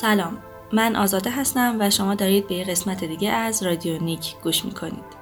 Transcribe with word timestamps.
سلام. 0.00 0.38
من 0.72 0.96
آزاده 0.96 1.30
هستم 1.30 1.76
و 1.80 1.90
شما 1.90 2.14
دارید 2.14 2.48
به 2.48 2.64
قسمت 2.64 3.04
دیگه 3.04 3.30
از 3.30 3.62
رادیو 3.62 4.02
نیک 4.02 4.34
گوش 4.42 4.64
می‌کنید. 4.64 5.19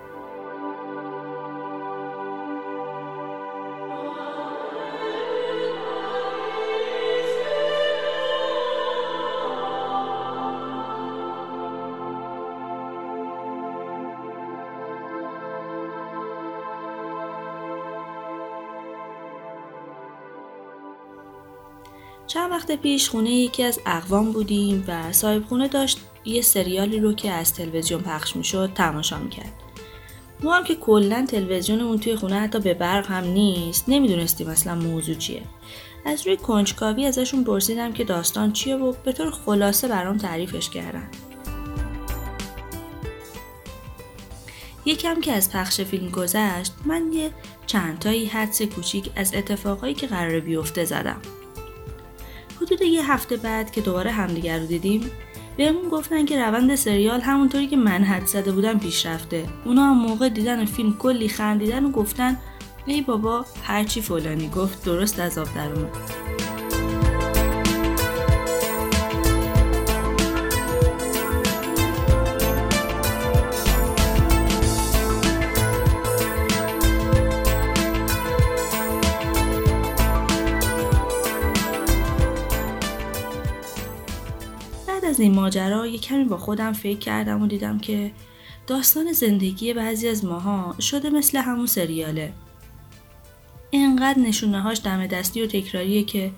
چند 22.29 22.51
وقت 22.51 22.73
پیش 22.73 23.09
خونه 23.09 23.31
یکی 23.31 23.63
از 23.63 23.81
اقوام 23.87 24.33
بودیم 24.33 24.85
و 24.89 25.13
صاحب 25.13 25.45
خونه 25.45 25.69
داشت 25.69 26.01
یه 26.25 26.43
سریالی 26.43 27.01
رو 27.01 27.13
که 27.13 27.31
از 27.31 27.55
تلویزیون 27.55 28.03
پخش 28.03 28.37
می‌شد 28.37 28.71
تماشا 28.75 29.19
می‌کرد. 29.19 29.53
ما 30.41 30.55
هم 30.55 30.65
که 30.65 30.75
کلا 30.75 31.27
تلویزیونمون 31.29 31.99
توی 31.99 32.17
خونه 32.17 32.41
حتی 32.41 32.59
به 32.59 32.75
برق 32.75 33.07
هم 33.07 33.25
نیست 33.25 33.85
نمی‌دونستیم 33.89 34.49
اصلا 34.49 34.75
موضوع 34.75 35.15
چیه. 35.15 35.43
از 36.07 36.27
روی 36.27 36.37
کنجکاوی 36.37 37.07
ازشون 37.07 37.45
پرسیدم 37.45 37.93
که 37.93 38.05
داستان 38.05 38.53
چیه 38.53 38.77
و 38.77 38.93
به 39.05 39.13
طور 39.13 39.31
خلاصه 39.31 39.89
برام 39.89 40.17
تعریفش 40.17 40.71
کردن. 40.71 41.09
یکم 44.85 45.21
که 45.21 45.33
از 45.33 45.53
پخش 45.53 45.81
فیلم 45.81 46.09
گذشت 46.09 46.73
من 46.85 47.13
یه 47.13 47.31
چندتایی 47.67 48.27
حدس 48.27 48.63
کوچیک 48.63 49.11
از 49.17 49.35
اتفاقایی 49.35 49.95
که 49.95 50.07
قرار 50.07 50.41
بیفته 50.41 50.85
زدم. 50.85 51.21
حدود 52.69 52.83
یه 52.83 53.13
هفته 53.13 53.37
بعد 53.37 53.71
که 53.71 53.81
دوباره 53.81 54.11
همدیگر 54.11 54.59
رو 54.59 54.67
دیدیم 54.67 55.11
بهمون 55.57 55.89
گفتن 55.89 56.25
که 56.25 56.39
روند 56.45 56.75
سریال 56.75 57.21
همونطوری 57.21 57.67
که 57.67 57.77
من 57.77 58.05
حد 58.05 58.27
زده 58.27 58.53
بودم 58.53 58.79
پیش 58.79 59.07
رفته 59.07 59.47
اونا 59.65 59.83
هم 59.83 59.99
موقع 59.99 60.29
دیدن 60.29 60.65
فیلم 60.65 60.97
کلی 60.97 61.29
خندیدن 61.29 61.85
و 61.85 61.91
گفتن 61.91 62.37
ای 62.87 63.03
بابا 63.03 63.45
هرچی 63.63 64.01
فلانی. 64.01 64.49
گفت 64.49 64.85
درست 64.85 65.21
از 65.21 65.39
آب 65.39 65.55
در 65.55 65.73
اومد. 65.73 66.38
از 85.05 85.21
این 85.21 85.35
ماجرا 85.35 85.87
یه 85.87 85.99
کمی 85.99 86.25
با 86.25 86.37
خودم 86.37 86.73
فکر 86.73 86.99
کردم 86.99 87.43
و 87.43 87.47
دیدم 87.47 87.79
که 87.79 88.13
داستان 88.67 89.13
زندگی 89.13 89.73
بعضی 89.73 90.09
از 90.09 90.25
ماها 90.25 90.75
شده 90.81 91.11
مثل 91.11 91.39
همون 91.39 91.67
سریاله. 91.67 92.33
اینقدر 93.71 94.19
نشونه 94.19 94.61
هاش 94.61 94.81
دم 94.85 95.07
دستی 95.07 95.43
و 95.43 95.47
تکراریه 95.47 96.05
که 96.05 96.31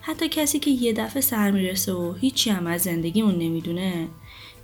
حتی 0.00 0.28
کسی 0.28 0.58
که 0.58 0.70
یه 0.70 0.92
دفعه 0.92 1.20
سر 1.20 1.50
می‌رسه 1.50 1.92
و 1.92 2.12
هیچی 2.12 2.50
هم 2.50 2.66
از 2.66 2.82
زندگیمون 2.82 3.34
نمی‌دونه 3.34 4.08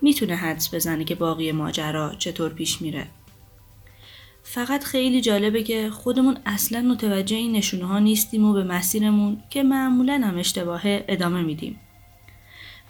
می‌تونه 0.03 0.37
حدس 0.37 0.75
بزنه 0.75 1.05
که 1.05 1.15
باقی 1.15 1.53
ماجرا 1.53 2.15
چطور 2.19 2.53
پیش 2.53 2.83
میره. 2.83 3.07
فقط 4.43 4.85
خیلی 4.85 5.21
جالبه 5.21 5.63
که 5.63 5.91
خودمون 5.91 6.39
اصلا 6.47 6.81
متوجه 6.81 7.37
این 7.37 7.53
نشونه 7.53 7.85
ها 7.85 7.99
نیستیم 7.99 8.45
و 8.45 8.53
به 8.53 8.65
مسیرمون 8.65 9.43
که 9.51 9.63
معمولا 9.63 10.21
هم 10.25 10.39
اشتباهه 10.39 11.05
ادامه 11.09 11.43
میدیم. 11.43 11.81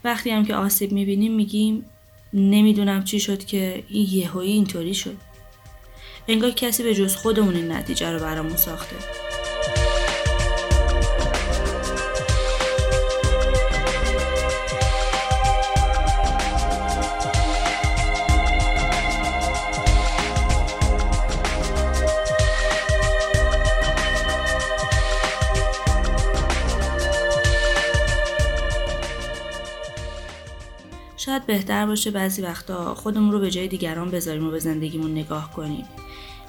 وقتی 0.05 0.31
هم 0.31 0.45
که 0.45 0.55
آسیب 0.55 0.93
می‌بینیم 0.93 1.35
میگیم 1.35 1.85
نمی‌دونم 2.33 3.05
چی 3.05 3.21
شد 3.21 3.45
که 3.45 3.85
این 3.89 4.09
یهویی 4.11 4.53
اینطوری 4.53 4.95
شد. 4.95 5.17
انگار 6.29 6.51
کسی 6.51 6.83
به 6.83 6.95
جز 6.95 7.17
خودمون 7.17 7.57
این 7.57 7.73
نتیجه 7.73 8.11
رو 8.11 8.19
برامون 8.19 8.57
ساخته. 8.57 8.97
شاید 31.25 31.47
بهتر 31.47 31.87
باشه 31.87 32.11
بعضی 32.11 32.43
وقتا 32.43 32.95
خودمون 32.95 33.33
رو 33.33 33.39
به 33.39 33.51
جای 33.51 33.69
دیگران 33.69 34.11
بذاریم 34.11 34.49
و 34.49 34.51
به 34.51 34.59
زندگیمون 34.59 35.13
نگاه 35.13 35.53
کنیم. 35.53 35.85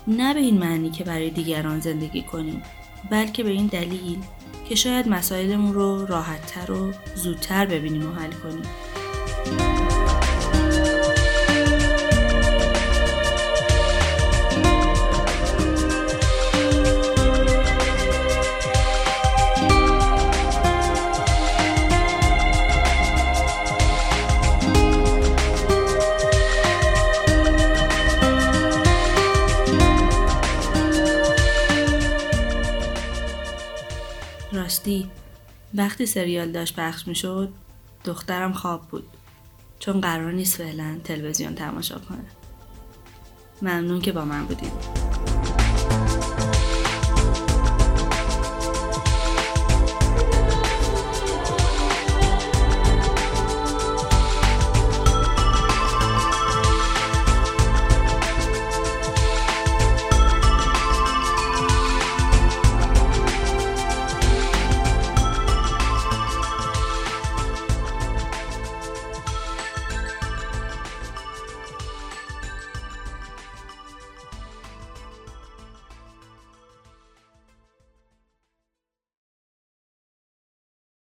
نه 0.07 0.33
به 0.33 0.39
این 0.39 0.57
معنی 0.57 0.91
که 0.91 1.03
برای 1.03 1.29
دیگران 1.29 1.79
زندگی 1.79 2.21
کنیم 2.21 2.61
بلکه 3.09 3.43
به 3.43 3.49
این 3.49 3.67
دلیل 3.67 4.17
که 4.69 4.75
شاید 4.75 5.07
مسائلمون 5.07 5.73
رو 5.73 6.05
راحتتر 6.05 6.71
و 6.71 6.91
زودتر 7.15 7.65
ببینیم 7.65 8.11
و 8.11 8.13
حل 8.13 8.31
کنیم. 8.31 8.65
راستی 34.55 35.09
وقتی 35.73 36.05
سریال 36.05 36.51
داشت 36.51 36.75
پخش 36.75 37.07
می‌شد 37.07 37.53
دخترم 38.05 38.53
خواب 38.53 38.81
بود. 38.81 39.07
چون 39.79 40.01
قرار 40.01 40.31
نیست 40.31 40.57
فعلا 40.57 40.99
تلویزیون 41.03 41.55
تماشا 41.55 41.99
کنه. 41.99 42.25
ممنون 43.61 44.01
که 44.01 44.11
با 44.11 44.25
من 44.25 44.45
بودید 44.45 45.14